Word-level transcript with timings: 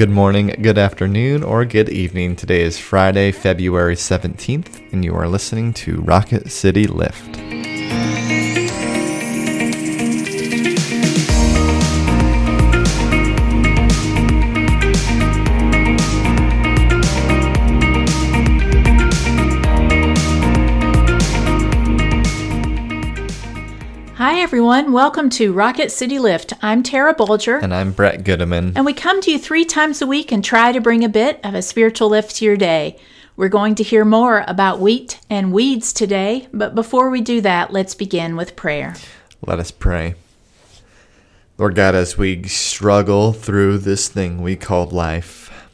good 0.00 0.08
morning, 0.08 0.46
good 0.62 0.78
afternoon, 0.78 1.42
or 1.42 1.62
good 1.66 1.90
evening. 1.90 2.34
Today 2.34 2.62
is 2.62 2.78
Friday, 2.78 3.32
February 3.32 3.96
17th, 3.96 4.80
and 4.94 5.04
you 5.04 5.14
are 5.14 5.28
listening 5.28 5.74
to 5.74 6.00
Rocket 6.00 6.50
City 6.50 6.86
Lift. 6.86 7.29
Hi, 24.20 24.40
everyone. 24.40 24.92
Welcome 24.92 25.30
to 25.30 25.50
Rocket 25.54 25.90
City 25.90 26.18
Lift. 26.18 26.52
I'm 26.60 26.82
Tara 26.82 27.14
Bulger. 27.14 27.56
And 27.56 27.72
I'm 27.72 27.92
Brett 27.92 28.22
Goodeman. 28.22 28.74
And 28.76 28.84
we 28.84 28.92
come 28.92 29.22
to 29.22 29.30
you 29.30 29.38
three 29.38 29.64
times 29.64 30.02
a 30.02 30.06
week 30.06 30.30
and 30.30 30.44
try 30.44 30.72
to 30.72 30.78
bring 30.78 31.02
a 31.02 31.08
bit 31.08 31.40
of 31.42 31.54
a 31.54 31.62
spiritual 31.62 32.10
lift 32.10 32.36
to 32.36 32.44
your 32.44 32.58
day. 32.58 32.98
We're 33.34 33.48
going 33.48 33.76
to 33.76 33.82
hear 33.82 34.04
more 34.04 34.44
about 34.46 34.78
wheat 34.78 35.18
and 35.30 35.54
weeds 35.54 35.94
today, 35.94 36.48
but 36.52 36.74
before 36.74 37.08
we 37.08 37.22
do 37.22 37.40
that, 37.40 37.72
let's 37.72 37.94
begin 37.94 38.36
with 38.36 38.56
prayer. 38.56 38.94
Let 39.46 39.58
us 39.58 39.70
pray. 39.70 40.16
Lord 41.56 41.74
God, 41.74 41.94
as 41.94 42.18
we 42.18 42.42
struggle 42.42 43.32
through 43.32 43.78
this 43.78 44.08
thing 44.08 44.42
we 44.42 44.54
called 44.54 44.92
life, 44.92 45.66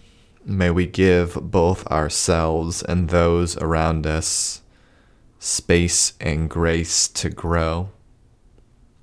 may 0.44 0.70
we 0.70 0.86
give 0.86 1.34
both 1.34 1.84
ourselves 1.88 2.84
and 2.84 3.08
those 3.08 3.56
around 3.56 4.06
us 4.06 4.62
space 5.40 6.12
and 6.20 6.48
grace 6.48 7.08
to 7.08 7.28
grow 7.28 7.88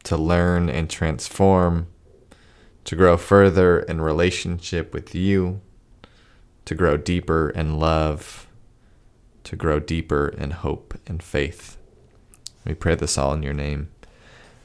to 0.04 0.18
learn 0.18 0.70
and 0.70 0.90
transform, 0.90 1.88
to 2.86 2.96
grow 2.96 3.16
further 3.18 3.80
in 3.80 4.02
relationship 4.02 4.94
with 4.94 5.16
you, 5.16 5.62
to 6.66 6.76
grow 6.76 6.98
deeper 6.98 7.50
in 7.50 7.80
love, 7.80 8.48
to 9.46 9.56
grow 9.56 9.80
deeper 9.80 10.28
in 10.28 10.52
hope 10.52 10.94
and 11.08 11.22
faith. 11.24 11.78
We 12.66 12.74
pray 12.74 12.96
this 12.96 13.18
all 13.18 13.34
in 13.34 13.44
your 13.44 13.54
name. 13.54 13.90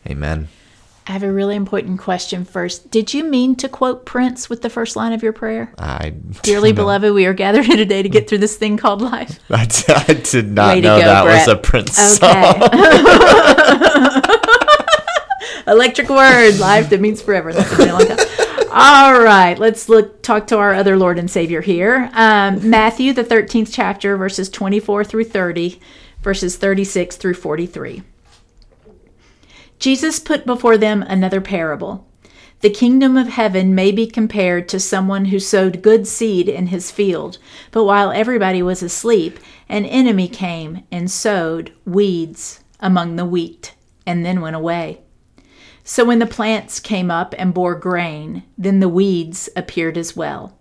Amen. 0.07 0.49
I 1.07 1.13
have 1.13 1.23
a 1.23 1.33
really 1.33 1.57
important 1.57 1.99
question 1.99 2.45
first. 2.45 2.91
Did 2.91 3.15
you 3.15 3.25
mean 3.25 3.57
to 3.57 3.69
quote 3.69 4.05
Prince 4.05 4.51
with 4.51 4.61
the 4.61 4.69
first 4.69 4.95
line 4.95 5.15
of 5.15 5.23
your 5.23 5.33
prayer? 5.33 5.73
I 5.79 6.11
Dearly 6.43 6.73
beloved, 6.75 7.15
we 7.15 7.25
are 7.25 7.33
gathered 7.33 7.65
here 7.65 7.79
today 7.79 8.03
to 8.03 8.11
get 8.11 8.29
through 8.29 8.39
this 8.39 8.57
thing 8.59 8.77
called 8.77 9.01
life. 9.01 9.41
I 9.51 9.65
did 10.23 10.53
not 10.53 10.75
Way 10.77 10.81
know 10.83 10.99
go, 10.99 11.07
that 11.07 11.25
Brett. 11.25 11.47
was 11.49 11.55
a 11.55 11.57
Prince 11.59 12.23
Okay. 12.23 12.53
song. 12.61 12.61
Electric 15.69 16.09
word, 16.09 16.59
life 16.59 16.89
that 16.89 17.01
means 17.01 17.21
forever. 17.21 17.53
All 18.71 19.21
right, 19.21 19.59
let's 19.59 19.89
look 19.89 20.23
talk 20.23 20.47
to 20.47 20.57
our 20.57 20.73
other 20.73 20.97
Lord 20.97 21.19
and 21.19 21.31
Savior 21.31 21.61
here. 21.61 22.11
Um, 22.15 22.71
Matthew, 22.71 23.13
the 23.13 23.25
13th 23.25 23.69
chapter, 23.73 24.17
verses 24.17 24.49
24 24.49 25.05
through 25.05 25.25
30, 25.25 25.81
verses 26.23 26.57
36 26.57 27.17
through 27.17 27.35
43. 27.35 28.03
Jesus 29.79 30.19
put 30.19 30.47
before 30.47 30.79
them 30.79 31.03
another 31.03 31.41
parable. 31.41 32.07
The 32.61 32.71
kingdom 32.71 33.17
of 33.17 33.29
heaven 33.29 33.75
may 33.75 33.93
be 33.93 34.07
compared 34.07 34.69
to 34.71 34.81
someone 34.81 35.27
who 35.27 35.39
sowed 35.39 35.83
good 35.83 36.07
seed 36.07 36.49
in 36.49 36.69
his 36.69 36.91
field, 36.91 37.39
but 37.71 37.85
while 37.85 38.11
everybody 38.11 38.63
was 38.63 38.83
asleep, 38.83 39.39
an 39.69 39.85
enemy 39.85 40.29
came 40.29 40.85
and 40.91 41.11
sowed 41.11 41.73
weeds 41.85 42.61
among 42.81 43.17
the 43.17 43.25
wheat, 43.25 43.75
and 44.07 44.25
then 44.25 44.41
went 44.41 44.57
away. 44.57 45.03
So 45.91 46.05
when 46.05 46.19
the 46.19 46.27
plants 46.27 46.81
came 46.81 47.11
up 47.11 47.35
and 47.39 47.55
bore 47.55 47.75
grain, 47.75 48.43
then 48.59 48.81
the 48.81 48.91
weeds 48.91 49.49
appeared 49.57 49.97
as 49.97 50.15
well. 50.15 50.55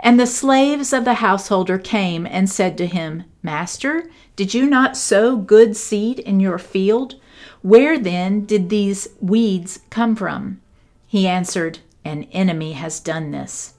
And 0.00 0.18
the 0.18 0.26
slaves 0.26 0.92
of 0.92 1.04
the 1.04 1.14
householder 1.14 1.78
came 1.78 2.26
and 2.26 2.50
said 2.50 2.76
to 2.78 2.86
him, 2.88 3.22
Master, 3.40 4.10
did 4.34 4.52
you 4.52 4.66
not 4.66 4.96
sow 4.96 5.36
good 5.36 5.76
seed 5.76 6.18
in 6.18 6.40
your 6.40 6.58
field? 6.58 7.14
Where 7.62 7.96
then 7.96 8.46
did 8.46 8.68
these 8.68 9.06
weeds 9.20 9.78
come 9.90 10.16
from? 10.16 10.60
He 11.06 11.28
answered, 11.28 11.78
An 12.04 12.24
enemy 12.32 12.72
has 12.72 12.98
done 12.98 13.30
this. 13.30 13.74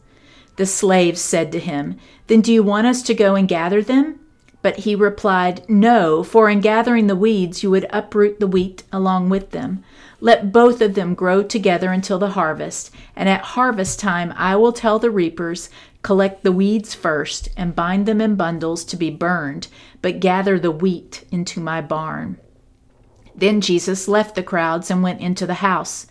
The 0.56 0.66
slaves 0.66 1.20
said 1.20 1.52
to 1.52 1.60
him, 1.60 1.98
Then 2.28 2.40
do 2.40 2.54
you 2.54 2.64
want 2.64 2.88
us 2.88 3.04
to 3.04 3.14
go 3.14 3.36
and 3.36 3.50
gather 3.50 3.84
them? 3.84 4.22
But 4.66 4.78
he 4.78 4.96
replied, 4.96 5.62
No, 5.70 6.24
for 6.24 6.50
in 6.50 6.60
gathering 6.60 7.06
the 7.06 7.16
weeds 7.16 7.62
you 7.62 7.70
would 7.70 7.86
uproot 7.92 8.40
the 8.40 8.48
wheat 8.48 8.82
along 8.92 9.30
with 9.30 9.52
them. 9.52 9.84
Let 10.20 10.52
both 10.52 10.82
of 10.82 10.96
them 10.96 11.14
grow 11.14 11.44
together 11.44 11.92
until 11.92 12.18
the 12.18 12.32
harvest, 12.32 12.90
and 13.16 13.30
at 13.30 13.54
harvest 13.54 14.00
time 14.00 14.34
I 14.36 14.56
will 14.56 14.74
tell 14.74 14.98
the 14.98 15.12
reapers, 15.12 15.70
Collect 16.02 16.42
the 16.42 16.52
weeds 16.52 16.96
first, 16.96 17.50
and 17.56 17.76
bind 17.76 18.08
them 18.08 18.20
in 18.20 18.34
bundles 18.34 18.84
to 18.86 18.98
be 18.98 19.12
burned, 19.12 19.68
but 20.02 20.20
gather 20.20 20.58
the 20.58 20.72
wheat 20.72 21.26
into 21.30 21.60
my 21.60 21.80
barn. 21.80 22.40
Then 23.36 23.62
Jesus 23.62 24.08
left 24.08 24.34
the 24.34 24.42
crowds 24.42 24.90
and 24.90 25.04
went 25.04 25.22
into 25.22 25.46
the 25.46 25.62
house. 25.62 26.08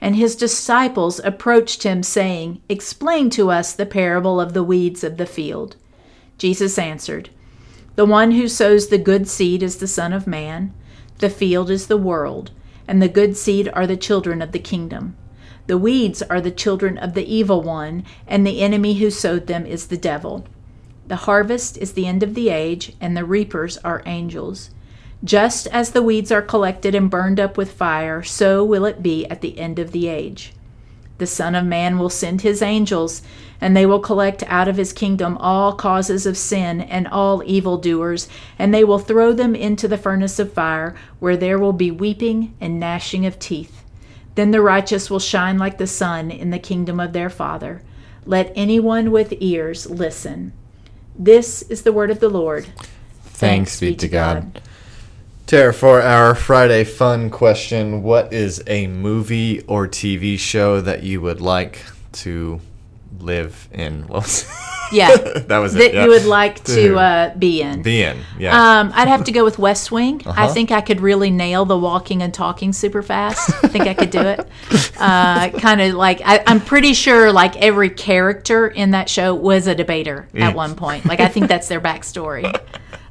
And 0.00 0.14
his 0.14 0.36
disciples 0.36 1.20
approached 1.24 1.82
him, 1.82 2.04
saying, 2.04 2.60
Explain 2.68 3.30
to 3.30 3.50
us 3.50 3.72
the 3.72 3.84
parable 3.84 4.40
of 4.40 4.52
the 4.52 4.62
weeds 4.62 5.02
of 5.02 5.16
the 5.16 5.26
field. 5.26 5.74
Jesus 6.38 6.78
answered, 6.78 7.30
The 7.96 8.04
one 8.04 8.32
who 8.32 8.46
sows 8.46 8.88
the 8.88 8.98
good 8.98 9.26
seed 9.26 9.62
is 9.62 9.78
the 9.78 9.86
Son 9.86 10.12
of 10.12 10.26
Man, 10.26 10.74
the 11.18 11.30
field 11.30 11.70
is 11.70 11.86
the 11.86 11.96
world, 11.96 12.50
and 12.86 13.00
the 13.00 13.08
good 13.08 13.38
seed 13.38 13.70
are 13.72 13.86
the 13.86 13.96
children 13.96 14.42
of 14.42 14.52
the 14.52 14.58
kingdom. 14.58 15.16
The 15.66 15.78
weeds 15.78 16.20
are 16.20 16.42
the 16.42 16.50
children 16.50 16.98
of 16.98 17.14
the 17.14 17.24
evil 17.24 17.62
one, 17.62 18.04
and 18.26 18.46
the 18.46 18.60
enemy 18.60 18.94
who 18.94 19.10
sowed 19.10 19.46
them 19.46 19.64
is 19.64 19.86
the 19.86 19.96
devil. 19.96 20.44
The 21.06 21.16
harvest 21.16 21.78
is 21.78 21.94
the 21.94 22.06
end 22.06 22.22
of 22.22 22.34
the 22.34 22.50
age, 22.50 22.94
and 23.00 23.16
the 23.16 23.24
reapers 23.24 23.78
are 23.78 24.02
angels. 24.04 24.70
Just 25.24 25.66
as 25.68 25.92
the 25.92 26.02
weeds 26.02 26.30
are 26.30 26.42
collected 26.42 26.94
and 26.94 27.10
burned 27.10 27.40
up 27.40 27.56
with 27.56 27.72
fire, 27.72 28.22
so 28.22 28.62
will 28.62 28.84
it 28.84 29.02
be 29.02 29.24
at 29.28 29.40
the 29.40 29.58
end 29.58 29.78
of 29.78 29.92
the 29.92 30.08
age. 30.08 30.52
The 31.18 31.26
Son 31.26 31.54
of 31.54 31.64
Man 31.64 31.98
will 31.98 32.10
send 32.10 32.42
his 32.42 32.60
angels, 32.60 33.22
and 33.60 33.74
they 33.74 33.86
will 33.86 34.00
collect 34.00 34.42
out 34.48 34.68
of 34.68 34.76
his 34.76 34.92
kingdom 34.92 35.36
all 35.38 35.72
causes 35.72 36.26
of 36.26 36.36
sin 36.36 36.80
and 36.82 37.08
all 37.08 37.42
evildoers, 37.46 38.28
and 38.58 38.72
they 38.72 38.84
will 38.84 38.98
throw 38.98 39.32
them 39.32 39.54
into 39.54 39.88
the 39.88 39.98
furnace 39.98 40.38
of 40.38 40.52
fire, 40.52 40.94
where 41.18 41.36
there 41.36 41.58
will 41.58 41.72
be 41.72 41.90
weeping 41.90 42.54
and 42.60 42.78
gnashing 42.78 43.24
of 43.24 43.38
teeth. 43.38 43.82
Then 44.34 44.50
the 44.50 44.60
righteous 44.60 45.08
will 45.08 45.18
shine 45.18 45.56
like 45.56 45.78
the 45.78 45.86
sun 45.86 46.30
in 46.30 46.50
the 46.50 46.58
kingdom 46.58 47.00
of 47.00 47.14
their 47.14 47.30
Father. 47.30 47.82
Let 48.26 48.52
anyone 48.54 49.10
with 49.10 49.32
ears 49.40 49.88
listen. 49.88 50.52
This 51.18 51.62
is 51.62 51.82
the 51.82 51.92
word 51.92 52.10
of 52.10 52.20
the 52.20 52.28
Lord. 52.28 52.66
Thanks 53.22 53.80
be 53.80 53.94
to 53.96 54.08
God. 54.08 54.60
Tara, 55.46 55.72
for 55.72 56.02
our 56.02 56.34
Friday 56.34 56.82
fun 56.82 57.30
question, 57.30 58.02
what 58.02 58.32
is 58.32 58.62
a 58.66 58.88
movie 58.88 59.60
or 59.68 59.86
TV 59.86 60.36
show 60.36 60.80
that 60.80 61.04
you 61.04 61.20
would 61.20 61.40
like 61.40 61.82
to 62.12 62.60
live 63.20 63.68
in? 63.72 64.02
What 64.08 64.22
was 64.24 64.44
Yeah. 64.92 65.16
that 65.16 65.58
was 65.58 65.74
that 65.74 65.82
it. 65.82 65.94
yeah. 65.94 66.04
you 66.04 66.10
would 66.10 66.24
like 66.26 66.62
to 66.64 66.96
uh, 66.98 67.34
be 67.36 67.60
in. 67.62 67.82
be 67.82 68.02
in? 68.02 68.18
Yeah. 68.40 68.80
Um, 68.80 68.90
I'd 68.94 69.06
have 69.08 69.22
to 69.24 69.32
go 69.32 69.44
with 69.44 69.56
West 69.58 69.90
Wing. 69.92 70.20
I 70.26 70.30
Uh-huh. 70.30 70.48
think 70.48 70.70
I 70.72 70.80
could 70.80 71.00
really 71.00 71.30
nail 71.30 71.64
the 71.64 71.78
walking 71.78 72.22
and 72.22 72.32
talking 72.34 72.72
super 72.72 73.02
fast. 73.02 73.50
I 73.64 73.68
think 73.68 73.86
I 73.86 73.94
could 73.94 74.10
do 74.10 74.20
it. 74.20 74.40
Uh, 74.98 75.50
kind 75.60 75.80
of 75.80 75.94
like 75.94 76.22
I, 76.24 76.42
I'm 76.46 76.60
pretty 76.60 76.92
sure 76.92 77.32
like 77.32 77.56
every 77.56 77.90
character 77.90 78.66
in 78.68 78.92
that 78.92 79.08
show 79.08 79.32
was 79.34 79.66
a 79.68 79.74
debater 79.76 80.26
Mm. 80.34 80.40
at 80.40 80.54
one 80.56 80.74
point. 80.74 81.04
Like 81.06 81.20
I 81.20 81.28
think 81.28 81.46
that's 81.48 81.68
their 81.68 81.80
backstory. 81.80 82.44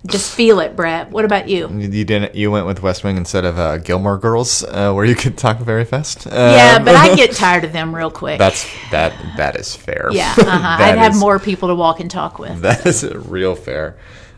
Just 0.08 0.34
feel 0.36 0.60
it, 0.60 0.76
Brett. 0.76 1.12
What 1.12 1.26
about 1.26 1.48
you? 1.50 1.68
you 1.70 2.04
didn't. 2.06 2.36
You 2.36 2.52
went 2.52 2.66
with 2.66 2.82
West 2.82 3.04
Wing 3.04 3.18
instead 3.18 3.46
of 3.46 3.58
uh, 3.58 3.78
Gilmore 3.78 4.18
Girls, 4.18 4.64
uh, 4.64 4.94
where 4.94 5.06
you 5.06 5.16
could 5.16 5.38
talk 5.38 5.58
very 5.60 5.86
fast. 5.86 6.26
Yeah, 6.26 6.76
Um, 6.78 6.86
but 6.86 6.96
I 6.96 7.16
get 7.22 7.32
tired 7.34 7.64
of 7.64 7.74
them 7.74 7.96
real 7.96 8.12
quick. 8.12 8.38
That's 8.38 8.66
that. 8.92 9.14
That 9.38 9.56
is 9.56 9.76
fair. 9.76 10.10
yeah, 10.12 10.34
uh-huh. 10.38 10.84
I'd 10.84 10.98
have 10.98 11.16
more 11.16 11.40
people 11.40 11.70
to 11.70 11.76
walk 11.76 12.00
and 12.00 12.10
talk 12.12 12.40
with. 12.40 12.62
That 12.66 12.86
is 12.86 13.04
real 13.04 13.56
fair. 13.56 13.98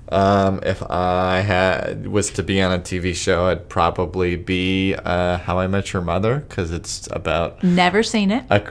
Um, 0.10 0.62
if 0.64 0.82
I 0.90 1.40
had 1.42 2.08
was 2.08 2.30
to 2.32 2.44
be 2.44 2.62
on 2.62 2.72
a 2.72 2.80
TV 2.80 3.14
show, 3.14 3.50
it'd 3.50 3.68
probably 3.68 4.38
be 4.38 4.96
uh, 4.96 5.38
How 5.40 5.60
I 5.60 5.68
Met 5.68 5.92
Your 5.92 6.02
Mother 6.02 6.40
because 6.48 6.72
it's 6.72 7.08
about 7.12 7.62
Never 7.64 8.04
seen 8.04 8.32
it. 8.32 8.46
a 8.50 8.64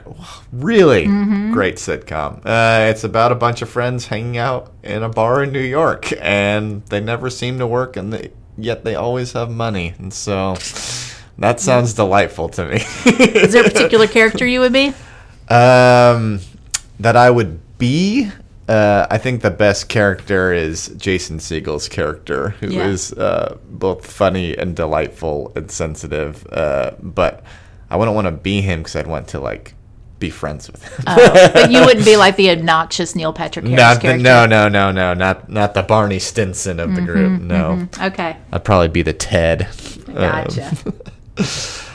really 0.51 1.05
Mm-hmm. 1.05 1.53
great 1.53 1.75
sitcom. 1.75 2.41
Uh, 2.45 2.89
it's 2.89 3.03
about 3.03 3.31
a 3.31 3.35
bunch 3.35 3.61
of 3.61 3.69
friends 3.69 4.07
hanging 4.07 4.37
out 4.37 4.71
in 4.83 5.03
a 5.03 5.09
bar 5.09 5.43
in 5.43 5.51
New 5.51 5.59
York, 5.61 6.11
and 6.19 6.83
they 6.87 6.99
never 6.99 7.29
seem 7.29 7.59
to 7.59 7.67
work, 7.67 7.95
and 7.97 8.11
they, 8.11 8.31
yet 8.57 8.83
they 8.83 8.95
always 8.95 9.33
have 9.33 9.51
money, 9.51 9.93
and 9.99 10.11
so 10.11 10.55
that 11.37 11.59
sounds 11.59 11.93
delightful 11.93 12.49
to 12.49 12.65
me. 12.65 12.77
Is 13.05 13.53
there 13.53 13.61
a 13.63 13.69
particular 13.69 14.07
character 14.17 14.45
you 14.47 14.59
would 14.61 14.73
be? 14.73 14.87
Um, 15.49 16.39
that 16.99 17.15
I 17.15 17.29
would 17.29 17.59
be. 17.77 18.31
Uh, 18.67 19.07
I 19.09 19.17
think 19.17 19.41
the 19.41 19.51
best 19.51 19.87
character 19.87 20.51
is 20.51 20.89
Jason 20.97 21.39
Segel's 21.39 21.87
character, 21.87 22.49
who 22.59 22.67
is 22.67 23.13
Yeah. 23.15 23.23
uh, 23.23 23.57
both 23.69 24.05
funny 24.05 24.57
and 24.57 24.75
delightful 24.75 25.51
and 25.55 25.71
sensitive. 25.71 26.45
Uh, 26.51 26.91
but 27.01 27.43
I 27.89 27.95
wouldn't 27.95 28.15
want 28.15 28.25
to 28.25 28.31
be 28.31 28.59
him 28.61 28.79
because 28.81 28.95
I'd 28.97 29.07
want 29.07 29.29
to 29.29 29.39
like 29.39 29.73
be 30.19 30.29
friends 30.29 30.69
with 30.69 30.83
him. 30.83 31.03
Oh, 31.07 31.49
but 31.53 31.71
you 31.71 31.79
wouldn't 31.85 32.03
be 32.05 32.17
like 32.17 32.35
the 32.35 32.49
obnoxious 32.49 33.15
Neil 33.15 33.31
Patrick 33.31 33.65
Harris 33.65 33.79
not 33.79 33.95
the, 33.95 34.01
character. 34.01 34.23
no, 34.23 34.45
no, 34.45 34.67
no, 34.67 34.91
no, 34.91 35.13
not 35.13 35.47
not 35.49 35.73
the 35.73 35.83
Barney 35.83 36.19
Stinson 36.19 36.79
of 36.81 36.93
the 36.95 37.01
group. 37.01 37.39
No, 37.41 37.87
Okay, 38.01 38.35
I'd 38.51 38.65
probably 38.65 38.89
be 38.89 39.01
the 39.03 39.13
Ted. 39.13 39.67
Um, 40.07 40.13
gotcha. 40.15 40.71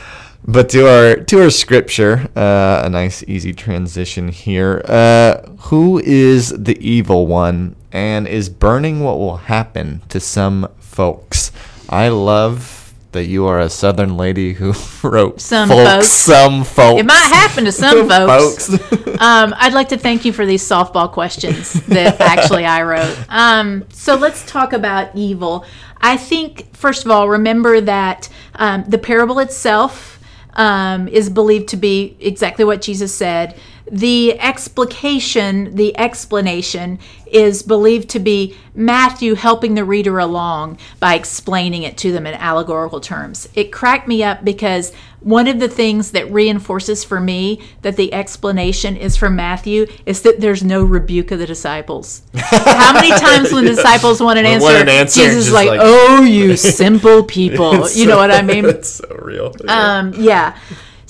But 0.45 0.69
to 0.71 0.89
our 0.89 1.17
to 1.17 1.43
our 1.43 1.51
scripture, 1.51 2.29
uh, 2.35 2.83
a 2.85 2.89
nice 2.91 3.23
easy 3.29 3.53
transition 3.53 4.29
here. 4.29 4.83
Uh, 4.85 5.43
who 5.71 6.01
is 6.01 6.49
the 6.51 6.77
evil 6.81 7.27
one 7.29 7.77
and 7.93 8.27
is 8.27 8.49
burning 8.49 9.01
what 9.01 9.19
will 9.19 9.37
happen 9.37 10.03
to 10.09 10.19
some 10.19 10.69
folks? 10.79 11.53
I 11.89 12.09
love 12.09 12.93
that 13.13 13.27
you 13.27 13.47
are 13.47 13.61
a 13.61 13.69
Southern 13.71 14.17
lady 14.17 14.55
who 14.55 14.73
wrote 15.09 15.41
Some 15.41 15.69
folks, 15.69 15.91
folks. 15.93 16.09
some 16.09 16.65
folks. 16.65 17.01
it 17.01 17.07
might 17.07 17.31
happen 17.33 17.65
to 17.67 17.73
some 17.73 18.09
folks. 18.09 18.75
folks. 18.77 19.21
Um, 19.21 19.55
I'd 19.57 19.75
like 19.75 19.91
to 19.91 19.99
thank 19.99 20.25
you 20.25 20.33
for 20.33 20.45
these 20.47 20.63
softball 20.63 21.13
questions 21.13 21.75
that 21.87 22.21
actually 22.21 22.65
I 22.65 22.83
wrote. 22.83 23.17
Um, 23.29 23.85
so 23.91 24.17
let's 24.17 24.45
talk 24.47 24.73
about 24.73 25.15
evil. 25.15 25.65
I 26.01 26.17
think, 26.17 26.75
first 26.75 27.05
of 27.05 27.11
all, 27.11 27.29
remember 27.29 27.81
that 27.83 28.29
um, 28.57 28.85
the 28.89 28.99
parable 28.99 29.39
itself 29.39 30.19
um, 30.55 31.09
is 31.09 31.31
believed 31.31 31.69
to 31.69 31.77
be 31.77 32.17
exactly 32.21 32.65
what 32.65 32.83
Jesus 32.83 33.15
said. 33.15 33.59
The 33.91 34.39
explication, 34.41 35.75
the 35.75 35.97
explanation, 35.99 36.99
is 37.27 37.63
believed 37.63 38.09
to 38.11 38.19
be 38.21 38.57
Matthew 38.75 39.35
helping 39.35 39.75
the 39.75 39.85
reader 39.85 40.19
along 40.19 40.79
by 41.01 41.15
explaining 41.15 41.83
it 41.83 41.97
to 41.99 42.13
them 42.13 42.27
in 42.27 42.35
allegorical 42.35 43.01
terms. 43.01 43.49
It 43.55 43.73
cracked 43.73 44.07
me 44.07 44.23
up 44.23 44.45
because 44.45 44.93
one 45.21 45.47
of 45.47 45.61
the 45.61 45.69
things 45.69 46.11
that 46.13 46.31
reinforces 46.31 47.05
for 47.05 47.21
me 47.21 47.61
that 47.83 47.97
the 47.97 48.13
explanation 48.13 48.97
is 48.97 49.17
from 49.17 49.37
Matthew 49.37 49.87
is 50.05 50.23
that 50.23 50.41
there's 50.41 50.63
no 50.63 50.83
rebuke 50.85 51.31
of 51.31 51.39
the 51.39 51.47
disciples. 51.47 52.23
How 52.35 52.93
many 52.95 53.11
times 53.11 53.53
when 53.53 53.65
the 53.65 53.71
disciples 53.75 54.21
want 54.21 54.39
an 54.39 54.47
answer, 54.47 54.69
an 54.69 54.89
answer, 54.89 55.21
Jesus 55.21 55.47
is 55.47 55.53
like, 55.53 55.69
like- 55.69 55.81
"Oh, 55.83 56.23
you 56.23 56.57
simple 56.57 57.23
people," 57.25 57.89
you 57.91 58.07
know 58.07 58.17
what 58.17 58.31
I 58.31 58.43
mean? 58.53 58.65
it's 58.65 58.89
so 58.91 59.07
real. 59.23 59.55
Um, 59.69 60.13
yeah. 60.17 60.59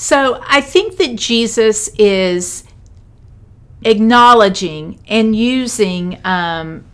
So 0.03 0.43
I 0.45 0.61
think 0.61 0.97
that 0.97 1.15
Jesus 1.15 1.87
is 1.97 2.65
acknowledging 3.85 4.99
and 5.07 5.37
using 5.37 6.21
um, 6.25 6.85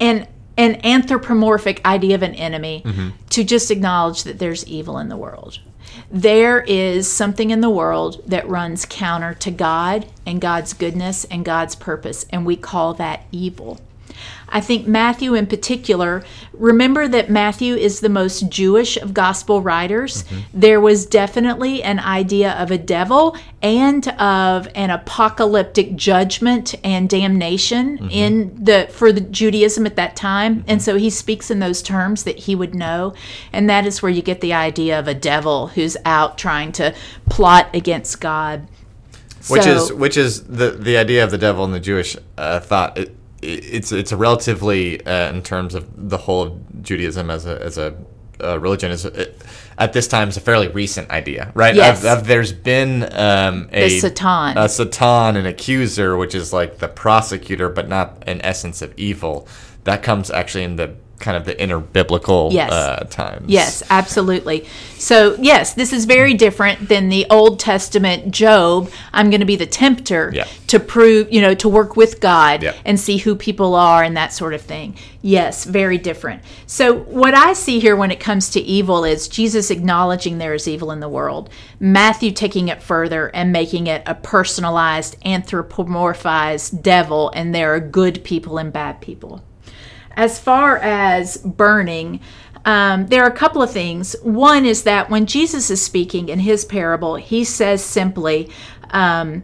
an 0.00 0.26
an 0.56 0.80
anthropomorphic 0.82 1.84
idea 1.84 2.14
of 2.14 2.22
an 2.22 2.34
enemy 2.36 2.82
to 3.28 3.44
just 3.44 3.70
acknowledge 3.70 4.22
that 4.22 4.38
there's 4.38 4.66
evil 4.66 4.96
in 4.96 5.10
the 5.10 5.16
world. 5.18 5.58
There 6.10 6.62
is 6.62 7.06
something 7.06 7.50
in 7.50 7.60
the 7.60 7.68
world 7.68 8.22
that 8.26 8.48
runs 8.48 8.86
counter 8.88 9.34
to 9.34 9.50
God 9.50 10.06
and 10.24 10.40
God's 10.40 10.72
goodness 10.72 11.26
and 11.26 11.44
God's 11.44 11.74
purpose, 11.74 12.24
and 12.30 12.46
we 12.46 12.56
call 12.56 12.94
that 12.94 13.24
evil. 13.30 13.78
I 14.48 14.60
think 14.60 14.86
Matthew, 14.86 15.34
in 15.34 15.46
particular, 15.46 16.22
remember 16.52 17.08
that 17.08 17.28
Matthew 17.28 17.74
is 17.74 18.00
the 18.00 18.08
most 18.08 18.48
Jewish 18.48 18.96
of 18.96 19.12
gospel 19.12 19.60
writers. 19.62 20.22
Mm-hmm. 20.22 20.40
There 20.60 20.80
was 20.80 21.06
definitely 21.06 21.82
an 21.82 21.98
idea 21.98 22.52
of 22.52 22.70
a 22.70 22.78
devil 22.78 23.36
and 23.62 24.06
of 24.20 24.68
an 24.74 24.90
apocalyptic 24.90 25.96
judgment 25.96 26.74
and 26.84 27.08
damnation 27.08 27.98
mm-hmm. 27.98 28.08
in 28.10 28.64
the 28.64 28.88
for 28.92 29.10
the 29.10 29.22
Judaism 29.22 29.86
at 29.86 29.96
that 29.96 30.14
time, 30.14 30.64
and 30.68 30.78
mm-hmm. 30.78 30.84
so 30.84 30.96
he 30.96 31.10
speaks 31.10 31.50
in 31.50 31.58
those 31.58 31.82
terms 31.82 32.24
that 32.24 32.38
he 32.40 32.54
would 32.54 32.74
know, 32.74 33.14
and 33.52 33.68
that 33.68 33.86
is 33.86 34.02
where 34.02 34.12
you 34.12 34.22
get 34.22 34.40
the 34.40 34.52
idea 34.52 34.98
of 34.98 35.08
a 35.08 35.14
devil 35.14 35.68
who's 35.68 35.96
out 36.04 36.38
trying 36.38 36.70
to 36.72 36.94
plot 37.28 37.68
against 37.74 38.20
God. 38.20 38.68
which 39.48 39.62
So- 39.62 39.76
is 39.76 39.92
which 39.92 40.16
is 40.16 40.44
the 40.44 40.70
the 40.70 40.96
idea 40.96 41.24
of 41.24 41.30
the 41.30 41.38
devil 41.38 41.64
in 41.64 41.72
the 41.72 41.80
Jewish 41.80 42.16
uh, 42.38 42.60
thought. 42.60 42.98
It, 42.98 43.16
it's 43.44 43.92
it's 43.92 44.12
a 44.12 44.16
relatively 44.16 45.04
uh, 45.06 45.32
in 45.32 45.42
terms 45.42 45.74
of 45.74 46.08
the 46.10 46.18
whole 46.18 46.42
of 46.42 46.82
Judaism 46.82 47.30
as 47.30 47.46
a 47.46 47.62
as 47.62 47.78
a 47.78 47.96
uh, 48.42 48.58
religion 48.58 48.90
is 48.90 49.04
it, 49.04 49.42
at 49.78 49.92
this 49.92 50.06
time 50.08 50.28
is 50.28 50.36
a 50.36 50.40
fairly 50.40 50.68
recent 50.68 51.10
idea, 51.10 51.52
right? 51.54 51.74
Yes. 51.74 52.04
Of, 52.04 52.20
of 52.20 52.26
there's 52.26 52.52
been 52.52 53.02
um, 53.12 53.68
a 53.72 54.00
Satan. 54.00 54.56
a 54.58 54.68
satan, 54.68 55.36
an 55.36 55.46
accuser, 55.46 56.16
which 56.16 56.34
is 56.34 56.52
like 56.52 56.78
the 56.78 56.88
prosecutor, 56.88 57.68
but 57.68 57.88
not 57.88 58.22
an 58.26 58.40
essence 58.42 58.82
of 58.82 58.92
evil. 58.96 59.48
That 59.84 60.02
comes 60.02 60.30
actually 60.30 60.64
in 60.64 60.76
the 60.76 60.96
kind 61.20 61.36
of 61.36 61.44
the 61.44 61.60
inner 61.62 61.78
biblical 61.78 62.50
Yes. 62.52 62.70
uh, 62.72 63.06
times. 63.08 63.44
Yes, 63.46 63.82
absolutely. 63.88 64.66
So, 64.98 65.36
yes, 65.38 65.72
this 65.74 65.92
is 65.92 66.04
very 66.06 66.34
different 66.34 66.88
than 66.88 67.08
the 67.08 67.26
Old 67.30 67.60
Testament 67.60 68.30
Job. 68.30 68.90
I'm 69.12 69.30
going 69.30 69.40
to 69.40 69.46
be 69.46 69.56
the 69.56 69.66
tempter 69.66 70.30
Yeah. 70.34 70.44
to 70.68 70.80
prove, 70.80 71.32
you 71.32 71.40
know, 71.40 71.54
to 71.54 71.68
work 71.68 71.96
with 71.96 72.20
God 72.20 72.62
Yeah. 72.62 72.72
and 72.84 72.98
see 72.98 73.18
who 73.18 73.34
people 73.36 73.74
are 73.74 74.02
and 74.02 74.16
that 74.16 74.32
sort 74.32 74.54
of 74.54 74.62
thing. 74.62 74.96
Yes, 75.22 75.64
very 75.64 75.98
different. 75.98 76.42
So, 76.66 76.94
what 76.94 77.34
I 77.34 77.52
see 77.54 77.80
here 77.80 77.96
when 77.96 78.10
it 78.10 78.20
comes 78.20 78.50
to 78.50 78.60
evil 78.60 79.04
is 79.04 79.28
Jesus 79.28 79.70
acknowledging 79.70 80.38
there 80.38 80.54
is 80.54 80.66
evil 80.68 80.90
in 80.90 81.00
the 81.00 81.08
world, 81.08 81.48
Matthew 81.80 82.30
taking 82.32 82.68
it 82.68 82.82
further 82.82 83.28
and 83.34 83.52
making 83.52 83.86
it 83.86 84.02
a 84.06 84.14
personalized, 84.14 85.16
anthropomorphized 85.24 86.82
devil, 86.82 87.30
and 87.34 87.54
there 87.54 87.74
are 87.74 87.80
good 87.80 88.24
people 88.24 88.58
and 88.58 88.72
bad 88.72 89.00
people 89.00 89.42
as 90.16 90.38
far 90.38 90.78
as 90.78 91.36
burning, 91.38 92.20
um, 92.64 93.06
there 93.06 93.22
are 93.22 93.28
a 93.28 93.36
couple 93.36 93.62
of 93.62 93.70
things. 93.70 94.16
One 94.22 94.64
is 94.64 94.84
that 94.84 95.10
when 95.10 95.26
Jesus 95.26 95.70
is 95.70 95.82
speaking 95.82 96.28
in 96.28 96.40
his 96.40 96.64
parable, 96.64 97.16
he 97.16 97.44
says 97.44 97.84
simply, 97.84 98.50
um, 98.90 99.42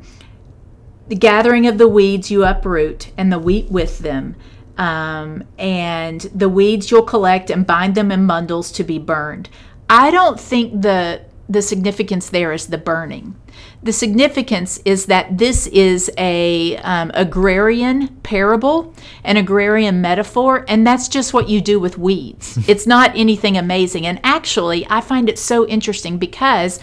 The 1.09 1.17
gathering 1.17 1.67
of 1.67 1.77
the 1.77 1.89
weeds 1.89 2.31
you 2.31 2.45
uproot, 2.45 3.13
and 3.17 3.33
the 3.33 3.39
wheat 3.39 3.71
with 3.71 3.99
them. 3.99 4.37
Um, 4.79 5.45
and 5.59 6.21
the 6.35 6.49
weeds 6.49 6.91
you'll 6.91 7.03
collect 7.03 7.51
and 7.51 7.67
bind 7.67 7.95
them 7.95 8.11
in 8.11 8.27
bundles 8.27 8.73
to 8.73 8.85
be 8.85 8.99
burned. 8.99 9.51
I 9.91 10.11
don't 10.11 10.41
think 10.41 10.81
the 10.81 11.23
the 11.51 11.61
significance 11.61 12.31
there 12.31 12.53
is 12.53 12.69
the 12.69 12.79
burning. 12.79 13.35
The 13.83 13.93
significance 13.93 14.79
is 14.85 15.07
that 15.07 15.39
this 15.39 15.67
is 15.69 16.11
a 16.19 16.77
um, 16.79 17.11
agrarian 17.15 18.09
parable, 18.23 18.95
an 19.25 19.39
agrarian 19.39 20.03
metaphor, 20.03 20.67
and 20.69 20.87
that's 20.87 21.09
just 21.09 21.33
what 21.33 21.49
you 21.49 21.63
do 21.63 21.81
with 21.81 21.97
weeds. 21.97 22.59
it's 22.69 22.87
not 22.87 23.17
anything 23.17 23.57
amazing. 23.57 24.07
And 24.07 24.21
actually, 24.23 24.87
I 24.91 25.01
find 25.01 25.31
it 25.31 25.39
so 25.39 25.67
interesting 25.67 26.19
because 26.19 26.79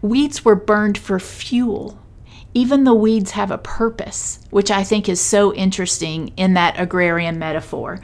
weeds 0.00 0.44
were 0.44 0.56
burned 0.56 0.96
for 0.96 1.20
fuel. 1.20 1.98
Even 2.54 2.84
the 2.84 2.94
weeds 2.94 3.32
have 3.32 3.50
a 3.50 3.58
purpose, 3.58 4.38
which 4.50 4.70
I 4.70 4.82
think 4.82 5.08
is 5.08 5.20
so 5.20 5.52
interesting 5.52 6.32
in 6.36 6.54
that 6.54 6.80
agrarian 6.80 7.38
metaphor. 7.38 8.00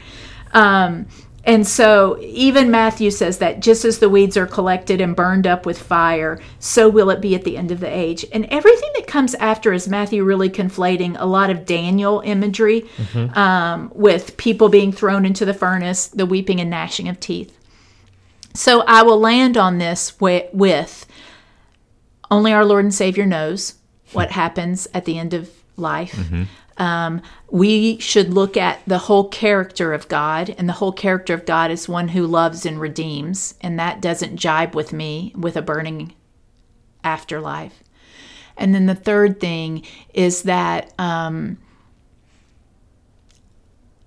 Um, 0.53 1.07
and 1.45 1.67
so, 1.67 2.19
even 2.21 2.71
Matthew 2.71 3.11
says 3.11 3.39
that 3.39 3.61
just 3.61 3.85
as 3.85 3.99
the 3.99 4.11
weeds 4.11 4.37
are 4.37 4.47
collected 4.47 5.01
and 5.01 5.17
burned 5.17 5.47
up 5.47 5.65
with 5.65 5.79
fire, 5.81 6.39
so 6.59 6.89
will 6.89 7.09
it 7.09 7.21
be 7.23 7.35
at 7.35 7.45
the 7.45 7.57
end 7.57 7.71
of 7.71 7.81
the 7.81 7.89
age. 7.89 8.27
And 8.33 8.45
everything 8.47 8.91
that 8.97 9.07
comes 9.07 9.35
after 9.37 9.73
is 9.73 9.89
Matthew 9.89 10.23
really 10.23 10.51
conflating 10.51 11.17
a 11.19 11.25
lot 11.27 11.49
of 11.49 11.65
Daniel 11.65 12.21
imagery 12.27 12.87
um, 13.35 13.91
with 13.95 14.37
people 14.37 14.69
being 14.69 14.93
thrown 14.93 15.25
into 15.25 15.45
the 15.47 15.55
furnace, 15.55 16.09
the 16.09 16.27
weeping 16.27 16.61
and 16.61 16.69
gnashing 16.69 17.09
of 17.09 17.19
teeth. 17.21 17.57
So, 18.55 18.83
I 18.83 19.03
will 19.03 19.19
land 19.19 19.57
on 19.57 19.79
this 19.79 20.11
wi- 20.11 20.49
with 20.53 21.07
only 22.31 22.53
our 22.53 22.65
Lord 22.67 22.85
and 22.85 22.95
Savior 22.95 23.25
knows 23.27 23.75
what 24.13 24.31
happens 24.33 24.87
at 24.93 25.05
the 25.07 25.19
end 25.19 25.33
of 25.35 25.49
life. 25.77 26.19
Um, 26.77 27.21
we 27.51 27.99
should 27.99 28.33
look 28.33 28.57
at 28.57 28.81
the 28.87 28.99
whole 28.99 29.29
character 29.29 29.93
of 29.93 30.09
God, 30.09 30.55
and 30.57 30.69
the 30.69 30.75
whole 30.75 30.93
character 30.93 31.35
of 31.35 31.45
God 31.45 31.71
is 31.71 31.89
one 31.89 32.09
who 32.09 32.27
loves 32.27 32.65
and 32.65 32.81
redeems, 32.81 33.55
and 33.61 33.79
that 33.79 34.01
doesn't 34.01 34.37
jibe 34.37 34.75
with 34.75 34.93
me 34.93 35.33
with 35.37 35.57
a 35.57 35.63
burning 35.63 36.15
afterlife. 37.05 37.83
And 38.57 38.75
then 38.75 38.87
the 38.87 38.95
third 38.95 39.41
thing 39.41 39.85
is 40.13 40.43
that 40.43 40.93
um, 40.99 41.59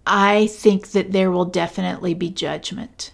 I 0.06 0.48
think 0.48 0.92
that 0.92 1.12
there 1.12 1.32
will 1.32 1.46
definitely 1.46 2.14
be 2.14 2.30
judgment. 2.30 3.12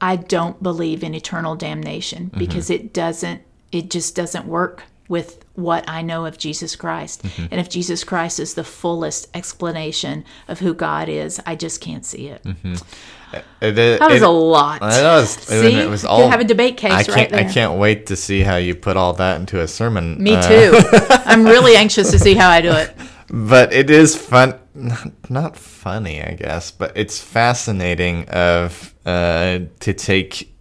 I 0.00 0.16
don't 0.16 0.62
believe 0.62 1.02
in 1.02 1.14
eternal 1.14 1.56
damnation 1.56 2.30
because 2.38 2.70
it 2.70 2.92
doesn't, 2.92 3.42
it 3.72 3.90
just 3.90 4.14
doesn't 4.14 4.46
work 4.46 4.84
with 5.08 5.44
what 5.54 5.88
I 5.88 6.02
know 6.02 6.26
of 6.26 6.38
Jesus 6.38 6.76
Christ. 6.76 7.24
And 7.50 7.58
if 7.60 7.68
Jesus 7.68 8.04
Christ 8.04 8.38
is 8.38 8.54
the 8.54 8.62
fullest 8.64 9.28
explanation 9.34 10.24
of 10.48 10.60
who 10.60 10.74
God 10.74 11.08
is, 11.08 11.40
I 11.46 11.56
just 11.56 11.80
can't 11.80 12.04
see 12.04 12.28
it. 12.28 12.42
It, 12.44 13.42
it, 13.78 13.98
That 14.00 14.10
was 14.10 14.22
it- 14.22 14.26
a 14.26 14.28
lot. 14.28 14.82
I 14.82 15.00
know, 15.00 15.18
it's- 15.18 15.46
See? 15.46 15.74
it 15.74 15.88
was 15.88 16.02
You 16.04 16.28
have 16.28 16.40
a 16.40 16.44
debate 16.44 16.76
case 16.76 16.92
I 16.92 16.96
right 16.96 17.06
can't. 17.06 17.32
I 17.34 17.42
there. 17.42 17.52
can't 17.52 17.78
wait 17.78 18.06
to 18.06 18.16
see 18.16 18.40
how 18.42 18.56
you 18.56 18.74
put 18.74 18.96
all 18.96 19.12
that 19.14 19.40
into 19.40 19.60
a 19.60 19.68
sermon. 19.68 20.22
Me 20.22 20.34
uh, 20.34 20.42
too. 20.48 20.78
I'm 21.10 21.44
really 21.44 21.74
anxious 21.76 22.10
to 22.12 22.18
see 22.18 22.34
how 22.34 22.48
I 22.50 22.60
do 22.60 22.70
it. 22.72 22.94
but 23.30 23.72
it 23.74 23.90
is 23.90 24.16
fun 24.16 24.54
not, 24.74 25.30
not 25.30 25.54
funny 25.56 26.22
i 26.22 26.32
guess 26.32 26.70
but 26.70 26.96
it's 26.96 27.20
fascinating 27.20 28.26
of 28.30 28.94
uh 29.04 29.58
to 29.80 29.92
take 29.92 30.57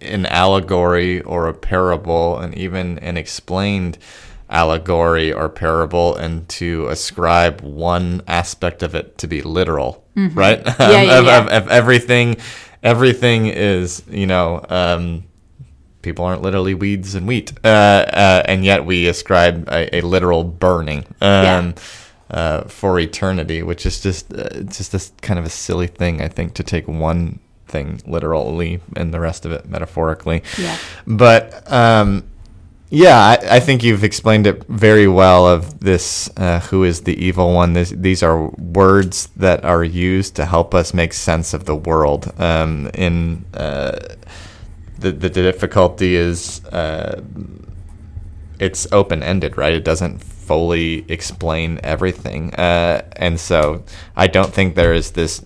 an 0.00 0.26
allegory 0.26 1.20
or 1.22 1.48
a 1.48 1.54
parable, 1.54 2.38
and 2.38 2.54
even 2.56 2.98
an 2.98 3.16
explained 3.16 3.98
allegory 4.48 5.32
or 5.32 5.48
parable, 5.48 6.16
and 6.16 6.48
to 6.48 6.88
ascribe 6.88 7.60
one 7.60 8.22
aspect 8.26 8.82
of 8.82 8.94
it 8.94 9.16
to 9.18 9.28
be 9.28 9.42
literal, 9.42 10.04
right? 10.16 10.62
Mm-hmm. 10.64 10.82
Yeah, 10.82 11.02
yeah, 11.02 11.18
of, 11.18 11.24
yeah. 11.24 11.38
Of, 11.38 11.48
of 11.48 11.68
everything, 11.68 12.36
everything 12.82 13.46
is 13.46 14.02
you 14.08 14.26
know. 14.26 14.64
Um, 14.68 15.24
people 16.02 16.24
aren't 16.24 16.42
literally 16.42 16.74
weeds 16.74 17.14
and 17.14 17.26
wheat, 17.26 17.52
uh, 17.64 17.68
uh, 17.68 18.42
and 18.46 18.64
yet 18.64 18.84
we 18.84 19.06
ascribe 19.06 19.68
a, 19.68 19.96
a 19.96 20.00
literal 20.00 20.44
burning 20.44 21.04
um, 21.20 21.74
uh, 22.30 22.62
for 22.62 22.98
eternity, 22.98 23.62
which 23.62 23.84
is 23.84 24.00
just 24.00 24.32
uh, 24.32 24.62
just 24.62 24.92
this 24.92 25.12
kind 25.20 25.38
of 25.38 25.44
a 25.44 25.50
silly 25.50 25.86
thing. 25.86 26.22
I 26.22 26.28
think 26.28 26.54
to 26.54 26.62
take 26.62 26.88
one 26.88 27.40
thing 27.70 28.00
literally 28.06 28.80
and 28.96 29.14
the 29.14 29.20
rest 29.20 29.46
of 29.46 29.52
it 29.52 29.68
metaphorically. 29.68 30.42
Yeah. 30.58 30.76
But 31.06 31.70
um, 31.72 32.24
yeah, 32.90 33.18
I, 33.18 33.56
I 33.56 33.60
think 33.60 33.84
you've 33.84 34.02
explained 34.02 34.48
it 34.48 34.64
very 34.66 35.06
well. 35.06 35.46
Of 35.46 35.78
this, 35.78 36.28
uh, 36.36 36.58
who 36.58 36.82
is 36.82 37.02
the 37.02 37.14
evil 37.24 37.54
one? 37.54 37.72
This, 37.72 37.90
these 37.90 38.22
are 38.22 38.48
words 38.48 39.28
that 39.36 39.64
are 39.64 39.84
used 39.84 40.34
to 40.36 40.44
help 40.44 40.74
us 40.74 40.92
make 40.92 41.12
sense 41.12 41.54
of 41.54 41.64
the 41.66 41.76
world. 41.76 42.32
Um, 42.40 42.90
in 42.94 43.44
uh, 43.54 43.96
the 44.98 45.12
the 45.12 45.30
difficulty 45.30 46.16
is 46.16 46.64
uh, 46.66 47.22
it's 48.58 48.88
open 48.92 49.22
ended, 49.22 49.56
right? 49.56 49.72
It 49.72 49.84
doesn't 49.84 50.18
fully 50.18 51.04
explain 51.08 51.78
everything, 51.84 52.52
uh, 52.56 53.02
and 53.12 53.38
so 53.38 53.84
I 54.16 54.26
don't 54.26 54.52
think 54.52 54.74
there 54.74 54.92
is 54.92 55.12
this 55.12 55.44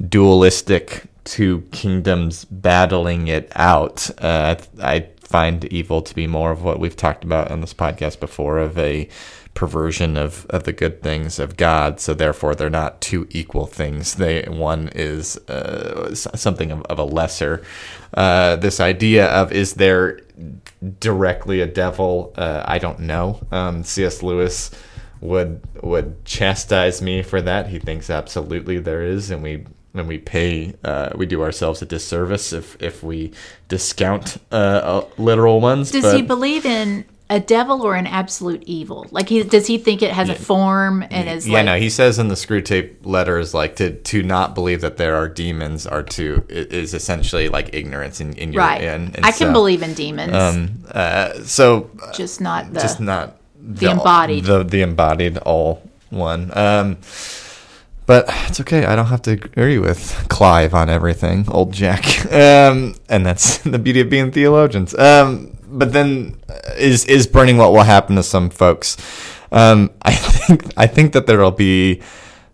dualistic 0.00 1.07
two 1.28 1.60
kingdoms 1.72 2.46
battling 2.46 3.28
it 3.28 3.52
out. 3.54 4.10
Uh, 4.18 4.56
I 4.82 5.08
find 5.20 5.64
evil 5.66 6.00
to 6.00 6.14
be 6.14 6.26
more 6.26 6.50
of 6.50 6.64
what 6.64 6.80
we've 6.80 6.96
talked 6.96 7.22
about 7.22 7.50
on 7.50 7.60
this 7.60 7.74
podcast 7.74 8.18
before 8.18 8.58
of 8.58 8.78
a 8.78 9.08
perversion 9.52 10.16
of, 10.16 10.46
of 10.48 10.64
the 10.64 10.72
good 10.72 11.02
things 11.02 11.38
of 11.38 11.58
God. 11.58 12.00
So 12.00 12.14
therefore, 12.14 12.54
they're 12.54 12.70
not 12.70 13.02
two 13.02 13.26
equal 13.30 13.66
things. 13.66 14.14
They 14.14 14.44
one 14.44 14.88
is 14.94 15.36
uh, 15.48 16.14
something 16.14 16.70
of, 16.70 16.82
of 16.82 16.98
a 16.98 17.04
lesser. 17.04 17.62
Uh, 18.14 18.56
this 18.56 18.80
idea 18.80 19.26
of 19.26 19.52
is 19.52 19.74
there 19.74 20.20
directly 21.00 21.60
a 21.60 21.66
devil? 21.66 22.32
Uh, 22.36 22.62
I 22.64 22.78
don't 22.78 23.00
know. 23.00 23.46
Um, 23.50 23.84
C.S. 23.84 24.22
Lewis 24.22 24.70
would 25.20 25.60
would 25.82 26.24
chastise 26.24 27.02
me 27.02 27.22
for 27.22 27.42
that. 27.42 27.66
He 27.66 27.78
thinks 27.78 28.08
absolutely 28.08 28.78
there 28.78 29.02
is, 29.02 29.30
and 29.30 29.42
we 29.42 29.66
and 29.94 30.06
we 30.08 30.18
pay 30.18 30.74
uh, 30.84 31.10
we 31.16 31.26
do 31.26 31.42
ourselves 31.42 31.82
a 31.82 31.86
disservice 31.86 32.52
if 32.52 32.80
if 32.82 33.02
we 33.02 33.32
discount 33.68 34.38
uh, 34.52 34.54
uh, 34.54 35.06
literal 35.18 35.60
ones. 35.60 35.90
Does 35.90 36.04
but 36.04 36.16
he 36.16 36.22
believe 36.22 36.66
in 36.66 37.04
a 37.30 37.38
devil 37.38 37.82
or 37.82 37.94
an 37.94 38.06
absolute 38.06 38.62
evil? 38.64 39.06
Like, 39.10 39.28
he 39.28 39.42
does 39.42 39.66
he 39.66 39.76
think 39.76 40.00
it 40.02 40.12
has 40.12 40.30
a 40.30 40.34
form 40.34 41.04
and 41.10 41.28
is 41.28 41.46
yeah, 41.46 41.58
like? 41.58 41.66
no. 41.66 41.78
He 41.78 41.90
says 41.90 42.18
in 42.18 42.28
the 42.28 42.34
Screwtape 42.34 43.04
letters, 43.04 43.52
like 43.52 43.76
to 43.76 43.94
to 43.94 44.22
not 44.22 44.54
believe 44.54 44.80
that 44.80 44.96
there 44.96 45.14
are 45.14 45.28
demons 45.28 45.86
are 45.86 46.02
to 46.04 46.44
is 46.48 46.94
essentially 46.94 47.48
like 47.48 47.74
ignorance 47.74 48.20
in, 48.20 48.32
in 48.34 48.52
your 48.52 48.62
right. 48.62 48.80
And, 48.82 49.14
and 49.14 49.26
I 49.26 49.32
can 49.32 49.48
so, 49.48 49.52
believe 49.52 49.82
in 49.82 49.94
demons, 49.94 50.32
Um, 50.32 50.84
uh, 50.90 51.42
so 51.42 51.90
just 52.14 52.40
not 52.40 52.72
the. 52.72 52.80
just 52.80 53.00
not 53.00 53.36
the, 53.60 53.90
embodied. 53.90 54.44
the 54.44 54.64
the 54.64 54.80
embodied 54.80 55.36
all 55.38 55.82
one. 56.10 56.56
Um, 56.56 56.96
but 58.08 58.24
it's 58.48 58.58
okay. 58.58 58.86
I 58.86 58.96
don't 58.96 59.08
have 59.08 59.20
to 59.22 59.32
agree 59.32 59.78
with 59.78 60.26
Clive 60.30 60.72
on 60.72 60.88
everything, 60.88 61.44
old 61.48 61.72
Jack. 61.72 62.04
Um, 62.38 62.94
and 63.08 63.26
that's 63.26 63.58
the 63.74 63.78
beauty 63.78 64.00
of 64.00 64.10
being 64.10 64.30
theologians. 64.32 64.94
Um, 64.98 65.56
but 65.66 65.92
then 65.92 66.40
uh, 66.48 66.72
is 66.76 67.04
is 67.04 67.26
burning 67.26 67.58
what 67.58 67.72
will 67.72 67.82
happen 67.82 68.16
to 68.16 68.22
some 68.22 68.48
folks? 68.48 68.96
Um, 69.52 69.90
I 70.02 70.12
think 70.14 70.72
I 70.76 70.86
think 70.86 71.12
that 71.12 71.26
there 71.26 71.38
will 71.38 71.50
be 71.50 72.00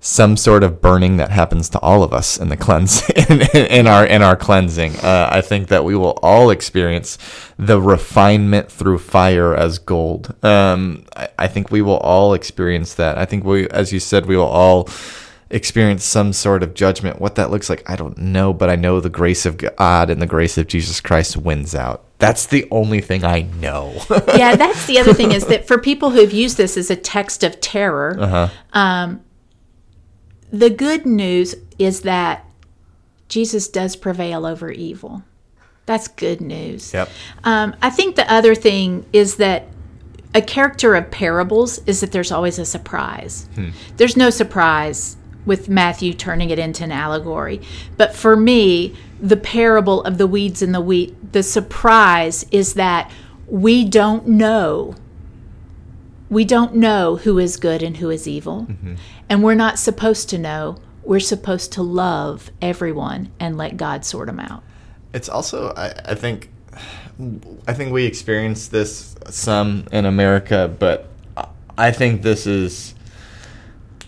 some 0.00 0.36
sort 0.36 0.62
of 0.62 0.80
burning 0.80 1.16
that 1.18 1.30
happens 1.30 1.68
to 1.70 1.78
all 1.80 2.02
of 2.02 2.12
us 2.12 2.38
in 2.38 2.48
the 2.48 2.56
cleanse 2.56 3.08
in, 3.10 3.40
in 3.56 3.86
our 3.86 4.04
in 4.06 4.22
our 4.22 4.36
cleansing. 4.36 4.96
Uh, 4.96 5.28
I 5.30 5.40
think 5.40 5.68
that 5.68 5.84
we 5.84 5.94
will 5.94 6.18
all 6.22 6.50
experience 6.50 7.18
the 7.58 7.80
refinement 7.80 8.70
through 8.70 8.98
fire 8.98 9.54
as 9.54 9.78
gold. 9.78 10.34
Um, 10.42 11.04
I, 11.16 11.28
I 11.38 11.46
think 11.46 11.70
we 11.70 11.82
will 11.82 11.98
all 11.98 12.34
experience 12.34 12.94
that. 12.94 13.18
I 13.18 13.24
think 13.24 13.44
we, 13.44 13.68
as 13.70 13.92
you 13.92 14.00
said, 14.00 14.26
we 14.26 14.36
will 14.36 14.54
all 14.62 14.88
experience 15.54 16.04
some 16.04 16.32
sort 16.32 16.62
of 16.62 16.74
judgment. 16.74 17.20
What 17.20 17.36
that 17.36 17.50
looks 17.50 17.70
like, 17.70 17.88
I 17.88 17.96
don't 17.96 18.18
know, 18.18 18.52
but 18.52 18.68
I 18.68 18.76
know 18.76 19.00
the 19.00 19.08
grace 19.08 19.46
of 19.46 19.56
God 19.56 20.10
and 20.10 20.20
the 20.20 20.26
grace 20.26 20.58
of 20.58 20.66
Jesus 20.66 21.00
Christ 21.00 21.36
wins 21.36 21.74
out. 21.74 22.04
That's 22.18 22.46
the 22.46 22.66
only 22.70 23.00
thing 23.00 23.24
I 23.24 23.42
know. 23.60 23.92
yeah, 24.36 24.56
that's 24.56 24.86
the 24.86 24.98
other 24.98 25.14
thing 25.14 25.32
is 25.32 25.46
that 25.46 25.66
for 25.68 25.78
people 25.78 26.10
who've 26.10 26.32
used 26.32 26.56
this 26.56 26.76
as 26.76 26.90
a 26.90 26.96
text 26.96 27.42
of 27.44 27.60
terror, 27.60 28.16
Uh-huh. 28.18 28.48
um, 28.72 29.22
the 30.52 30.70
good 30.70 31.06
news 31.06 31.54
is 31.78 32.02
that 32.02 32.44
Jesus 33.28 33.68
does 33.68 33.96
prevail 33.96 34.46
over 34.46 34.70
evil. 34.70 35.22
That's 35.86 36.08
good 36.08 36.40
news. 36.40 36.94
yep. 36.94 37.10
Um, 37.44 37.74
I 37.82 37.90
think 37.90 38.16
the 38.16 38.30
other 38.32 38.54
thing 38.54 39.04
is 39.12 39.36
that 39.36 39.66
a 40.34 40.40
character 40.40 40.94
of 40.94 41.10
parables 41.10 41.78
is 41.86 42.00
that 42.00 42.10
there's 42.12 42.32
always 42.32 42.58
a 42.58 42.64
surprise. 42.64 43.48
There's 43.96 44.16
no 44.16 44.30
surprise 44.30 45.16
with 45.46 45.68
Matthew 45.68 46.14
turning 46.14 46.50
it 46.50 46.58
into 46.58 46.84
an 46.84 46.92
allegory. 46.92 47.60
But 47.96 48.14
for 48.14 48.36
me, 48.36 48.94
the 49.20 49.36
parable 49.36 50.02
of 50.04 50.18
the 50.18 50.26
weeds 50.26 50.62
and 50.62 50.74
the 50.74 50.80
wheat, 50.80 51.32
the 51.32 51.42
surprise 51.42 52.46
is 52.50 52.74
that 52.74 53.10
we 53.46 53.84
don't 53.84 54.26
know. 54.26 54.94
We 56.30 56.44
don't 56.44 56.74
know 56.74 57.16
who 57.16 57.38
is 57.38 57.56
good 57.56 57.82
and 57.82 57.98
who 57.98 58.10
is 58.10 58.26
evil. 58.26 58.66
Mm-hmm. 58.68 58.94
And 59.28 59.42
we're 59.42 59.54
not 59.54 59.78
supposed 59.78 60.28
to 60.30 60.38
know. 60.38 60.78
We're 61.02 61.20
supposed 61.20 61.72
to 61.72 61.82
love 61.82 62.50
everyone 62.62 63.30
and 63.38 63.58
let 63.58 63.76
God 63.76 64.04
sort 64.04 64.26
them 64.26 64.40
out. 64.40 64.62
It's 65.12 65.28
also, 65.28 65.72
I, 65.76 65.92
I 66.06 66.14
think, 66.14 66.50
I 67.68 67.74
think 67.74 67.92
we 67.92 68.06
experience 68.06 68.68
this 68.68 69.14
some 69.28 69.86
in 69.92 70.06
America, 70.06 70.74
but 70.78 71.08
I 71.76 71.92
think 71.92 72.22
this 72.22 72.46
is, 72.46 72.94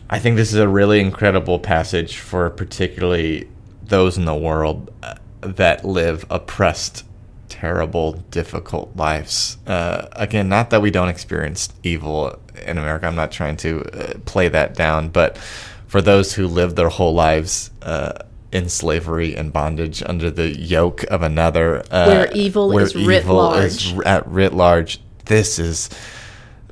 I 0.09 0.19
think 0.19 0.37
this 0.37 0.53
is 0.53 0.59
a 0.59 0.69
really 0.69 1.01
incredible 1.01 1.59
passage 1.59 2.19
for 2.19 2.49
particularly 2.51 3.49
those 3.83 4.17
in 4.17 4.25
the 4.25 4.35
world 4.35 4.93
uh, 5.03 5.15
that 5.41 5.85
live 5.85 6.25
oppressed, 6.31 7.05
terrible, 7.49 8.13
difficult 8.31 8.97
lives. 8.97 9.59
Uh, 9.67 10.07
again, 10.13 10.49
not 10.49 10.71
that 10.71 10.81
we 10.81 10.91
don't 10.91 11.09
experience 11.09 11.71
evil 11.83 12.39
in 12.65 12.79
America. 12.79 13.07
I'm 13.07 13.17
not 13.17 13.33
trying 13.33 13.57
to 13.59 13.83
uh, 13.83 14.19
play 14.27 14.49
that 14.49 14.75
down, 14.75 15.09
but 15.09 15.39
for 15.87 16.01
those 16.01 16.35
who 16.35 16.47
live 16.47 16.77
their 16.77 16.89
whole 16.89 17.15
lives 17.15 17.71
uh, 17.83 18.13
in 18.53 18.69
slavery 18.69 19.37
and 19.37 19.53
bondage 19.53 20.03
under 20.07 20.31
the 20.31 20.57
yoke 20.57 21.03
of 21.05 21.23
another, 21.23 21.81
uh, 21.91 22.07
Where 22.07 22.33
evil 22.33 22.77
is 22.79 22.95
writ 22.95 23.23
is 23.23 23.27
large. 23.29 23.99
at 24.07 24.27
writ 24.29 24.53
large. 24.55 25.01
This 25.25 25.59
is 25.59 25.91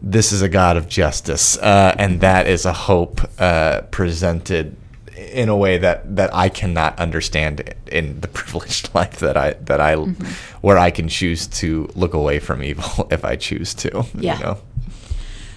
this 0.06 0.32
is 0.32 0.42
a 0.42 0.48
God 0.48 0.76
of 0.76 0.86
justice, 0.86 1.56
uh, 1.58 1.94
and 1.98 2.20
that 2.20 2.46
is 2.46 2.66
a 2.66 2.72
hope 2.72 3.20
uh, 3.40 3.80
presented 3.90 4.76
in 5.16 5.48
a 5.48 5.56
way 5.56 5.78
that, 5.78 6.16
that 6.16 6.34
I 6.34 6.48
cannot 6.50 6.98
understand 6.98 7.74
in 7.86 8.20
the 8.20 8.28
privileged 8.40 8.94
life 8.94 9.18
that 9.20 9.36
I 9.36 9.54
that 9.54 9.80
I 9.80 9.94
Mm-hmm. 9.94 10.24
where 10.60 10.76
I 10.76 10.90
can 10.90 11.08
choose 11.08 11.46
to 11.46 11.88
look 11.94 12.14
away 12.14 12.38
from 12.38 12.62
evil 12.62 13.08
if 13.10 13.24
I 13.24 13.36
choose 13.36 13.72
to. 13.74 14.04
Yeah. 14.14 14.36
You 14.38 14.44
know? 14.44 14.58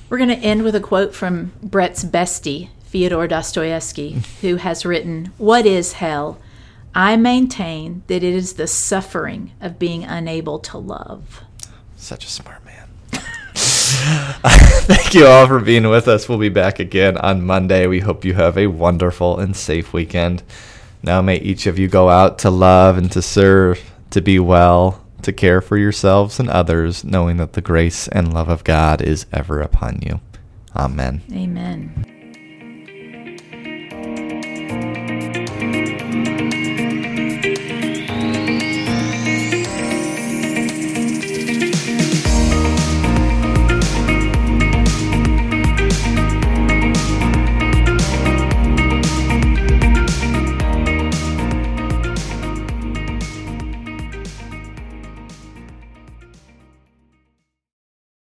We're 0.10 0.18
going 0.18 0.30
to 0.30 0.36
end 0.36 0.64
with 0.64 0.76
a 0.76 0.80
quote 0.80 1.14
from 1.14 1.52
Brett's 1.62 2.06
bestie, 2.06 2.70
Fyodor 2.86 3.28
Dostoevsky, 3.28 4.22
who 4.42 4.56
has 4.56 4.86
written, 4.86 5.34
What 5.38 5.66
is 5.66 5.94
hell? 5.94 6.40
I 6.96 7.18
maintain 7.18 8.04
that 8.08 8.24
it 8.24 8.24
is 8.24 8.54
the 8.54 8.68
suffering 8.68 9.52
of 9.60 9.78
being 9.78 10.04
unable 10.06 10.60
to 10.60 10.78
love. 10.78 11.42
Such 11.98 12.26
a 12.26 12.30
smart 12.30 12.64
man. 12.64 12.67
Thank 14.88 15.14
you 15.14 15.26
all 15.26 15.48
for 15.48 15.60
being 15.60 15.88
with 15.90 16.08
us. 16.08 16.28
We'll 16.28 16.38
be 16.38 16.50
back 16.50 16.80
again 16.80 17.18
on 17.18 17.42
Monday. 17.42 17.88
We 17.88 18.00
hope 18.00 18.26
you 18.26 18.34
have 18.34 18.58
a 18.58 18.68
wonderful 18.68 19.40
and 19.40 19.56
safe 19.56 19.94
weekend. 19.94 20.44
Now, 21.04 21.22
may 21.22 21.38
each 21.38 21.68
of 21.68 21.80
you 21.80 21.88
go 21.88 22.10
out 22.10 22.40
to 22.40 22.50
love 22.50 22.98
and 22.98 23.12
to 23.12 23.22
serve, 23.22 23.80
to 24.12 24.22
be 24.22 24.40
well, 24.40 25.04
to 25.22 25.32
care 25.32 25.62
for 25.62 25.78
yourselves 25.78 26.40
and 26.40 26.50
others, 26.50 27.04
knowing 27.04 27.38
that 27.38 27.54
the 27.54 27.62
grace 27.62 28.08
and 28.10 28.34
love 28.34 28.50
of 28.50 28.64
God 28.64 29.02
is 29.02 29.26
ever 29.32 29.62
upon 29.62 30.00
you. 30.02 30.20
Amen. 30.76 31.22
Amen. 31.32 32.17